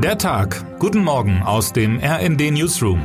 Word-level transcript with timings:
Der 0.00 0.16
Tag. 0.16 0.78
Guten 0.78 1.02
Morgen 1.02 1.42
aus 1.42 1.72
dem 1.72 1.98
RND 1.98 2.52
Newsroom. 2.52 3.00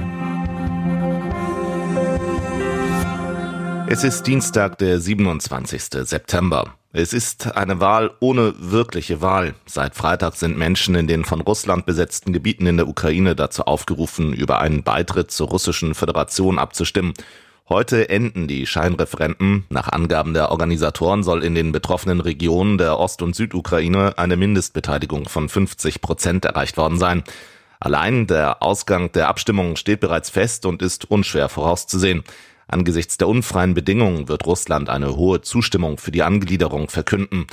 Es 3.89 4.03
ist 4.03 4.27
Dienstag, 4.27 4.77
der 4.77 4.99
27. 4.99 5.81
September. 6.07 6.75
Es 6.91 7.11
ist 7.11 7.57
eine 7.57 7.79
Wahl 7.79 8.11
ohne 8.19 8.53
wirkliche 8.59 9.21
Wahl. 9.21 9.55
Seit 9.65 9.95
Freitag 9.95 10.35
sind 10.35 10.55
Menschen 10.55 10.93
in 10.93 11.07
den 11.07 11.25
von 11.25 11.41
Russland 11.41 11.87
besetzten 11.87 12.31
Gebieten 12.31 12.67
in 12.67 12.77
der 12.77 12.87
Ukraine 12.87 13.35
dazu 13.35 13.63
aufgerufen, 13.63 14.31
über 14.31 14.59
einen 14.59 14.83
Beitritt 14.83 15.31
zur 15.31 15.47
russischen 15.47 15.95
Föderation 15.95 16.59
abzustimmen. 16.59 17.15
Heute 17.69 18.09
enden 18.09 18.49
die 18.49 18.67
Scheinreferenten. 18.67 19.65
Nach 19.69 19.87
Angaben 19.87 20.33
der 20.33 20.51
Organisatoren 20.51 21.23
soll 21.23 21.45
in 21.45 21.55
den 21.55 21.71
betroffenen 21.71 22.19
Regionen 22.19 22.77
der 22.77 22.99
Ost- 22.99 23.21
und 23.21 23.37
Südukraine 23.37 24.17
eine 24.17 24.35
Mindestbeteiligung 24.35 25.29
von 25.29 25.47
50 25.47 26.01
Prozent 26.01 26.43
erreicht 26.43 26.75
worden 26.75 26.97
sein. 26.97 27.23
Allein 27.79 28.27
der 28.27 28.61
Ausgang 28.61 29.13
der 29.13 29.29
Abstimmung 29.29 29.77
steht 29.77 30.01
bereits 30.01 30.29
fest 30.29 30.65
und 30.65 30.81
ist 30.81 31.09
unschwer 31.09 31.47
vorauszusehen. 31.47 32.23
Angesichts 32.67 33.17
der 33.17 33.29
unfreien 33.29 33.73
Bedingungen 33.73 34.27
wird 34.27 34.45
Russland 34.45 34.89
eine 34.89 35.15
hohe 35.15 35.41
Zustimmung 35.41 35.97
für 35.97 36.11
die 36.11 36.23
Angliederung 36.23 36.89
verkünden. 36.89 37.47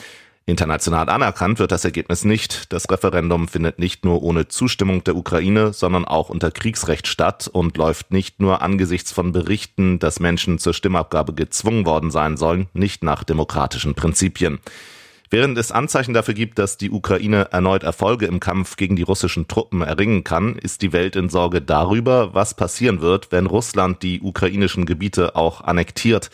International 0.50 1.08
anerkannt 1.08 1.58
wird 1.58 1.72
das 1.72 1.84
Ergebnis 1.84 2.24
nicht. 2.24 2.72
Das 2.72 2.90
Referendum 2.90 3.48
findet 3.48 3.78
nicht 3.78 4.04
nur 4.04 4.22
ohne 4.22 4.48
Zustimmung 4.48 5.04
der 5.04 5.16
Ukraine, 5.16 5.72
sondern 5.72 6.04
auch 6.04 6.28
unter 6.28 6.50
Kriegsrecht 6.50 7.06
statt 7.06 7.48
und 7.50 7.76
läuft 7.76 8.10
nicht 8.10 8.40
nur 8.40 8.60
angesichts 8.60 9.12
von 9.12 9.32
Berichten, 9.32 9.98
dass 9.98 10.20
Menschen 10.20 10.58
zur 10.58 10.74
Stimmabgabe 10.74 11.32
gezwungen 11.32 11.86
worden 11.86 12.10
sein 12.10 12.36
sollen, 12.36 12.66
nicht 12.74 13.02
nach 13.02 13.24
demokratischen 13.24 13.94
Prinzipien. 13.94 14.58
Während 15.32 15.56
es 15.58 15.70
Anzeichen 15.70 16.12
dafür 16.12 16.34
gibt, 16.34 16.58
dass 16.58 16.76
die 16.76 16.90
Ukraine 16.90 17.52
erneut 17.52 17.84
Erfolge 17.84 18.26
im 18.26 18.40
Kampf 18.40 18.76
gegen 18.76 18.96
die 18.96 19.02
russischen 19.02 19.46
Truppen 19.46 19.80
erringen 19.80 20.24
kann, 20.24 20.56
ist 20.56 20.82
die 20.82 20.92
Welt 20.92 21.14
in 21.14 21.28
Sorge 21.28 21.62
darüber, 21.62 22.34
was 22.34 22.54
passieren 22.54 23.00
wird, 23.00 23.30
wenn 23.30 23.46
Russland 23.46 24.02
die 24.02 24.20
ukrainischen 24.20 24.86
Gebiete 24.86 25.36
auch 25.36 25.60
annektiert. 25.60 26.30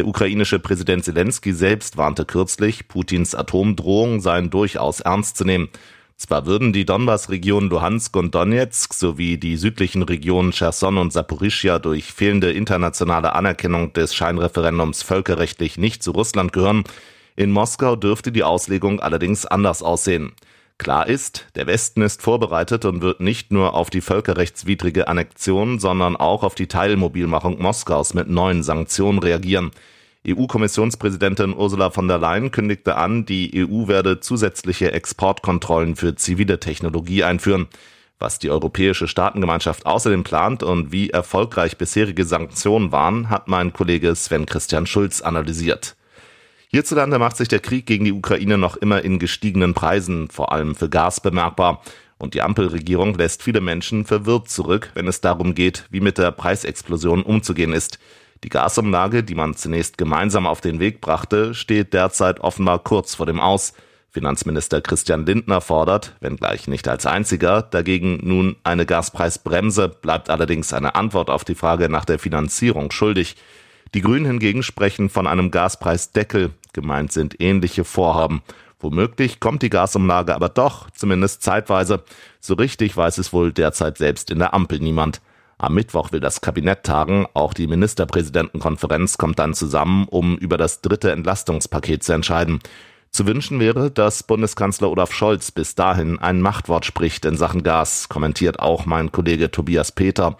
Der 0.00 0.08
ukrainische 0.08 0.58
Präsident 0.58 1.04
Zelensky 1.04 1.52
selbst 1.52 1.98
warnte 1.98 2.24
kürzlich, 2.24 2.88
Putins 2.88 3.34
Atomdrohungen 3.34 4.20
seien 4.20 4.48
durchaus 4.48 5.00
ernst 5.00 5.36
zu 5.36 5.44
nehmen. 5.44 5.68
Zwar 6.16 6.46
würden 6.46 6.72
die 6.72 6.86
Donbass-Regionen 6.86 7.68
Luhansk 7.68 8.16
und 8.16 8.34
Donetsk 8.34 8.94
sowie 8.94 9.36
die 9.36 9.58
südlichen 9.58 10.02
Regionen 10.02 10.52
Cherson 10.52 10.96
und 10.96 11.12
Saporischia 11.12 11.78
durch 11.78 12.14
fehlende 12.14 12.50
internationale 12.50 13.34
Anerkennung 13.34 13.92
des 13.92 14.14
Scheinreferendums 14.14 15.02
völkerrechtlich 15.02 15.76
nicht 15.76 16.02
zu 16.02 16.12
Russland 16.12 16.54
gehören, 16.54 16.84
in 17.36 17.50
Moskau 17.50 17.94
dürfte 17.94 18.32
die 18.32 18.42
Auslegung 18.42 19.00
allerdings 19.00 19.44
anders 19.44 19.82
aussehen. 19.82 20.32
Klar 20.80 21.08
ist, 21.08 21.44
der 21.56 21.66
Westen 21.66 22.00
ist 22.00 22.22
vorbereitet 22.22 22.86
und 22.86 23.02
wird 23.02 23.20
nicht 23.20 23.52
nur 23.52 23.74
auf 23.74 23.90
die 23.90 24.00
völkerrechtswidrige 24.00 25.08
Annexion, 25.08 25.78
sondern 25.78 26.16
auch 26.16 26.42
auf 26.42 26.54
die 26.54 26.68
Teilmobilmachung 26.68 27.60
Moskaus 27.60 28.14
mit 28.14 28.30
neuen 28.30 28.62
Sanktionen 28.62 29.18
reagieren. 29.18 29.72
EU-Kommissionspräsidentin 30.26 31.54
Ursula 31.54 31.90
von 31.90 32.08
der 32.08 32.16
Leyen 32.16 32.50
kündigte 32.50 32.96
an, 32.96 33.26
die 33.26 33.52
EU 33.62 33.88
werde 33.88 34.20
zusätzliche 34.20 34.92
Exportkontrollen 34.92 35.96
für 35.96 36.14
zivile 36.14 36.60
Technologie 36.60 37.24
einführen. 37.24 37.68
Was 38.18 38.38
die 38.38 38.48
Europäische 38.48 39.06
Staatengemeinschaft 39.06 39.84
außerdem 39.84 40.24
plant 40.24 40.62
und 40.62 40.92
wie 40.92 41.10
erfolgreich 41.10 41.76
bisherige 41.76 42.24
Sanktionen 42.24 42.90
waren, 42.90 43.28
hat 43.28 43.48
mein 43.48 43.74
Kollege 43.74 44.14
Sven 44.14 44.46
Christian 44.46 44.86
Schulz 44.86 45.20
analysiert. 45.20 45.94
Hierzulande 46.72 47.18
macht 47.18 47.36
sich 47.36 47.48
der 47.48 47.58
Krieg 47.58 47.84
gegen 47.84 48.04
die 48.04 48.12
Ukraine 48.12 48.56
noch 48.56 48.76
immer 48.76 49.02
in 49.02 49.18
gestiegenen 49.18 49.74
Preisen, 49.74 50.30
vor 50.30 50.52
allem 50.52 50.76
für 50.76 50.88
Gas, 50.88 51.18
bemerkbar. 51.18 51.82
Und 52.16 52.34
die 52.34 52.42
Ampelregierung 52.42 53.14
lässt 53.14 53.42
viele 53.42 53.60
Menschen 53.60 54.04
verwirrt 54.04 54.48
zurück, 54.48 54.92
wenn 54.94 55.08
es 55.08 55.20
darum 55.20 55.56
geht, 55.56 55.86
wie 55.90 55.98
mit 55.98 56.16
der 56.16 56.30
Preisexplosion 56.30 57.24
umzugehen 57.24 57.72
ist. 57.72 57.98
Die 58.44 58.50
Gasumlage, 58.50 59.24
die 59.24 59.34
man 59.34 59.56
zunächst 59.56 59.98
gemeinsam 59.98 60.46
auf 60.46 60.60
den 60.60 60.78
Weg 60.78 61.00
brachte, 61.00 61.54
steht 61.54 61.92
derzeit 61.92 62.38
offenbar 62.38 62.78
kurz 62.78 63.16
vor 63.16 63.26
dem 63.26 63.40
Aus. 63.40 63.72
Finanzminister 64.12 64.80
Christian 64.80 65.26
Lindner 65.26 65.60
fordert, 65.60 66.14
wenngleich 66.20 66.68
nicht 66.68 66.86
als 66.86 67.04
einziger, 67.04 67.62
dagegen 67.62 68.20
nun 68.22 68.54
eine 68.62 68.86
Gaspreisbremse, 68.86 69.88
bleibt 69.88 70.30
allerdings 70.30 70.72
eine 70.72 70.94
Antwort 70.94 71.30
auf 71.30 71.42
die 71.42 71.56
Frage 71.56 71.88
nach 71.88 72.04
der 72.04 72.20
Finanzierung 72.20 72.92
schuldig. 72.92 73.34
Die 73.94 74.02
Grünen 74.02 74.26
hingegen 74.26 74.62
sprechen 74.62 75.08
von 75.08 75.26
einem 75.26 75.50
Gaspreisdeckel, 75.50 76.52
Gemeint 76.72 77.12
sind 77.12 77.40
ähnliche 77.40 77.84
Vorhaben. 77.84 78.42
Womöglich 78.78 79.40
kommt 79.40 79.62
die 79.62 79.70
Gasumlage 79.70 80.34
aber 80.34 80.48
doch, 80.48 80.88
zumindest 80.90 81.42
zeitweise. 81.42 82.02
So 82.40 82.54
richtig 82.54 82.96
weiß 82.96 83.18
es 83.18 83.32
wohl 83.32 83.52
derzeit 83.52 83.98
selbst 83.98 84.30
in 84.30 84.38
der 84.38 84.54
Ampel 84.54 84.78
niemand. 84.78 85.20
Am 85.58 85.74
Mittwoch 85.74 86.12
will 86.12 86.20
das 86.20 86.40
Kabinett 86.40 86.84
tagen, 86.84 87.26
auch 87.34 87.52
die 87.52 87.66
Ministerpräsidentenkonferenz 87.66 89.18
kommt 89.18 89.38
dann 89.38 89.52
zusammen, 89.52 90.06
um 90.08 90.38
über 90.38 90.56
das 90.56 90.80
dritte 90.80 91.10
Entlastungspaket 91.10 92.02
zu 92.02 92.14
entscheiden. 92.14 92.60
Zu 93.10 93.26
wünschen 93.26 93.60
wäre, 93.60 93.90
dass 93.90 94.22
Bundeskanzler 94.22 94.88
Olaf 94.88 95.12
Scholz 95.12 95.50
bis 95.50 95.74
dahin 95.74 96.18
ein 96.18 96.40
Machtwort 96.40 96.86
spricht 96.86 97.26
in 97.26 97.36
Sachen 97.36 97.62
Gas, 97.62 98.08
kommentiert 98.08 98.60
auch 98.60 98.86
mein 98.86 99.12
Kollege 99.12 99.50
Tobias 99.50 99.92
Peter. 99.92 100.38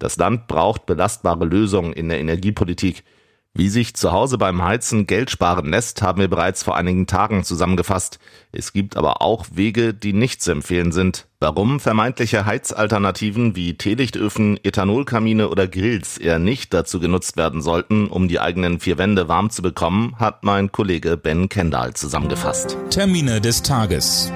Das 0.00 0.16
Land 0.16 0.48
braucht 0.48 0.86
belastbare 0.86 1.44
Lösungen 1.44 1.92
in 1.92 2.08
der 2.08 2.18
Energiepolitik. 2.18 3.04
Wie 3.52 3.68
sich 3.68 3.94
zu 3.94 4.12
Hause 4.12 4.38
beim 4.38 4.62
Heizen 4.62 5.06
Geld 5.06 5.28
sparen 5.28 5.70
lässt, 5.70 6.02
haben 6.02 6.20
wir 6.20 6.28
bereits 6.28 6.62
vor 6.62 6.76
einigen 6.76 7.06
Tagen 7.06 7.42
zusammengefasst. 7.42 8.20
Es 8.52 8.72
gibt 8.72 8.96
aber 8.96 9.22
auch 9.22 9.46
Wege, 9.52 9.92
die 9.92 10.12
nicht 10.12 10.40
zu 10.40 10.52
empfehlen 10.52 10.92
sind. 10.92 11.26
Warum 11.40 11.80
vermeintliche 11.80 12.46
Heizalternativen 12.46 13.56
wie 13.56 13.74
Teelichtöfen, 13.74 14.58
Ethanolkamine 14.62 15.48
oder 15.48 15.66
Grills 15.66 16.16
eher 16.16 16.38
nicht 16.38 16.72
dazu 16.72 17.00
genutzt 17.00 17.36
werden 17.36 17.60
sollten, 17.60 18.06
um 18.06 18.28
die 18.28 18.40
eigenen 18.40 18.78
vier 18.78 18.98
Wände 18.98 19.28
warm 19.28 19.50
zu 19.50 19.62
bekommen, 19.62 20.14
hat 20.18 20.44
mein 20.44 20.70
Kollege 20.70 21.16
Ben 21.16 21.48
Kendall 21.48 21.94
zusammengefasst. 21.94 22.78
Termine 22.90 23.40
des 23.40 23.62
Tages. 23.62 24.32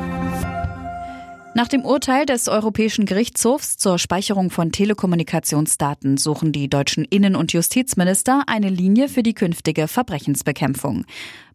Nach 1.57 1.69
dem 1.69 1.85
Urteil 1.85 2.27
des 2.27 2.49
Europäischen 2.49 3.07
Gerichtshofs 3.07 3.77
zur 3.77 4.01
Speicherung 4.01 4.51
von 4.51 4.73
Telekommunikationsdaten 4.73 6.17
suchen 6.17 6.51
die 6.51 6.69
deutschen 6.69 7.05
Innen- 7.05 7.37
und 7.37 7.53
Justizminister 7.53 8.43
eine 8.49 8.69
Linie 8.69 9.09
für 9.09 9.23
die 9.23 9.35
künftige 9.35 9.87
Verbrechensbekämpfung. 9.87 11.05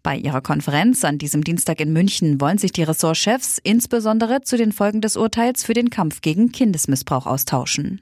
Bei 0.02 0.16
ihrer 0.16 0.40
Konferenz 0.40 1.04
an 1.04 1.18
diesem 1.18 1.44
Dienstag 1.44 1.82
in 1.82 1.92
München 1.92 2.40
wollen 2.40 2.58
sich 2.58 2.72
die 2.72 2.84
Ressortchefs 2.84 3.60
insbesondere 3.62 4.40
zu 4.40 4.56
den 4.56 4.72
Folgen 4.72 5.02
des 5.02 5.18
Urteils 5.18 5.66
für 5.66 5.74
den 5.74 5.90
Kampf 5.90 6.22
gegen 6.22 6.54
Kindesmissbrauch 6.54 7.26
austauschen. 7.26 8.00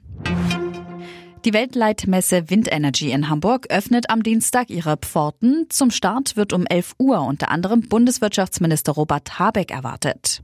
Die 1.44 1.52
Weltleitmesse 1.52 2.48
Windenergy 2.48 3.10
in 3.10 3.28
Hamburg 3.28 3.66
öffnet 3.70 4.08
am 4.08 4.22
Dienstag 4.22 4.70
ihre 4.70 4.96
Pforten. 4.98 5.66
Zum 5.68 5.90
Start 5.90 6.36
wird 6.36 6.52
um 6.52 6.64
11 6.64 6.94
Uhr 6.98 7.22
unter 7.22 7.50
anderem 7.50 7.88
Bundeswirtschaftsminister 7.88 8.92
Robert 8.92 9.40
Habeck 9.40 9.72
erwartet. 9.72 10.42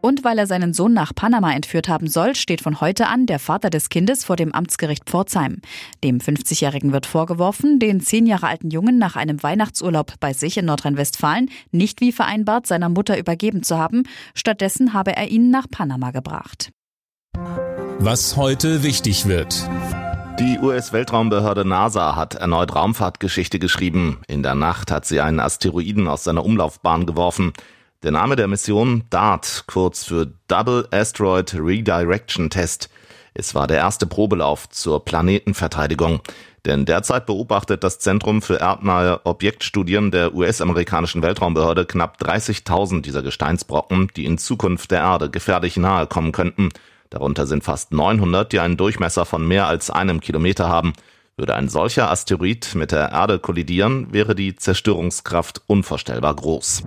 Und 0.00 0.24
weil 0.24 0.38
er 0.38 0.46
seinen 0.46 0.72
Sohn 0.72 0.92
nach 0.92 1.14
Panama 1.14 1.52
entführt 1.52 1.88
haben 1.88 2.08
soll, 2.08 2.34
steht 2.34 2.60
von 2.60 2.80
heute 2.80 3.06
an 3.08 3.26
der 3.26 3.38
Vater 3.38 3.70
des 3.70 3.88
Kindes 3.88 4.24
vor 4.24 4.36
dem 4.36 4.52
Amtsgericht 4.52 5.04
Pforzheim. 5.08 5.60
Dem 6.02 6.18
50-Jährigen 6.18 6.92
wird 6.92 7.06
vorgeworfen, 7.06 7.78
den 7.78 8.00
zehn 8.00 8.26
Jahre 8.26 8.48
alten 8.48 8.70
Jungen 8.70 8.98
nach 8.98 9.16
einem 9.16 9.42
Weihnachtsurlaub 9.42 10.14
bei 10.20 10.32
sich 10.32 10.56
in 10.56 10.64
Nordrhein-Westfalen 10.64 11.50
nicht 11.70 12.00
wie 12.00 12.12
vereinbart 12.12 12.66
seiner 12.66 12.88
Mutter 12.88 13.18
übergeben 13.18 13.62
zu 13.62 13.78
haben. 13.78 14.04
Stattdessen 14.34 14.94
habe 14.94 15.16
er 15.16 15.28
ihn 15.28 15.50
nach 15.50 15.66
Panama 15.70 16.10
gebracht. 16.10 16.70
Was 17.98 18.36
heute 18.36 18.82
wichtig 18.82 19.26
wird. 19.26 19.68
Die 20.38 20.58
US-Weltraumbehörde 20.58 21.66
NASA 21.66 22.16
hat 22.16 22.34
erneut 22.34 22.74
Raumfahrtgeschichte 22.74 23.58
geschrieben. 23.58 24.22
In 24.26 24.42
der 24.42 24.54
Nacht 24.54 24.90
hat 24.90 25.04
sie 25.04 25.20
einen 25.20 25.38
Asteroiden 25.38 26.08
aus 26.08 26.24
seiner 26.24 26.46
Umlaufbahn 26.46 27.04
geworfen. 27.04 27.52
Der 28.02 28.12
Name 28.12 28.34
der 28.34 28.48
Mission 28.48 29.04
DART, 29.10 29.64
kurz 29.66 30.04
für 30.04 30.32
Double 30.48 30.88
Asteroid 30.90 31.54
Redirection 31.54 32.48
Test. 32.48 32.88
Es 33.34 33.54
war 33.54 33.66
der 33.66 33.76
erste 33.76 34.06
Probelauf 34.06 34.70
zur 34.70 35.04
Planetenverteidigung. 35.04 36.22
Denn 36.64 36.86
derzeit 36.86 37.26
beobachtet 37.26 37.84
das 37.84 37.98
Zentrum 37.98 38.40
für 38.40 38.56
erdnahe 38.56 39.20
Objektstudien 39.24 40.10
der 40.10 40.34
US-amerikanischen 40.34 41.20
Weltraumbehörde 41.20 41.84
knapp 41.84 42.16
30.000 42.22 43.02
dieser 43.02 43.22
Gesteinsbrocken, 43.22 44.08
die 44.16 44.24
in 44.24 44.38
Zukunft 44.38 44.92
der 44.92 45.00
Erde 45.00 45.28
gefährlich 45.28 45.76
nahe 45.76 46.06
kommen 46.06 46.32
könnten. 46.32 46.70
Darunter 47.10 47.46
sind 47.46 47.64
fast 47.64 47.92
900, 47.92 48.50
die 48.50 48.60
einen 48.60 48.78
Durchmesser 48.78 49.26
von 49.26 49.46
mehr 49.46 49.66
als 49.66 49.90
einem 49.90 50.20
Kilometer 50.20 50.70
haben. 50.70 50.94
Würde 51.36 51.54
ein 51.54 51.68
solcher 51.68 52.10
Asteroid 52.10 52.74
mit 52.74 52.92
der 52.92 53.10
Erde 53.10 53.38
kollidieren, 53.38 54.10
wäre 54.10 54.34
die 54.34 54.56
Zerstörungskraft 54.56 55.60
unvorstellbar 55.66 56.34
groß. 56.34 56.84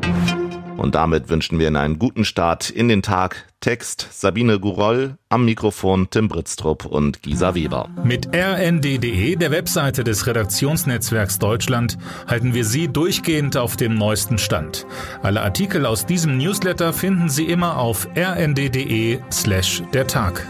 Und 0.83 0.95
damit 0.95 1.30
wünschen 1.30 1.59
wir 1.59 1.68
Ihnen 1.68 1.77
einen 1.77 1.97
guten 1.97 2.25
Start 2.25 2.69
in 2.69 2.89
den 2.89 3.01
Tag. 3.01 3.45
Text 3.62 4.09
Sabine 4.12 4.59
Guroll, 4.59 5.15
am 5.30 5.45
Mikrofon 5.45 6.09
Tim 6.09 6.27
Britztrup 6.27 6.85
und 6.85 7.21
Gisa 7.21 7.56
Weber. 7.56 7.88
Mit 8.03 8.27
rnd.de, 8.35 9.38
der 9.38 9.51
Webseite 9.51 10.03
des 10.03 10.27
Redaktionsnetzwerks 10.27 11.39
Deutschland, 11.39 11.97
halten 12.27 12.53
wir 12.53 12.65
Sie 12.65 12.89
durchgehend 12.89 13.56
auf 13.56 13.77
dem 13.77 13.95
neuesten 13.95 14.38
Stand. 14.38 14.85
Alle 15.21 15.41
Artikel 15.41 15.85
aus 15.85 16.06
diesem 16.06 16.38
Newsletter 16.38 16.91
finden 16.91 17.29
Sie 17.29 17.45
immer 17.45 17.77
auf 17.77 18.06
rnd.de 18.18 19.19
slash 19.31 19.83
der 19.94 20.06
Tag. 20.06 20.45